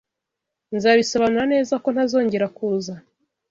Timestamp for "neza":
1.53-1.73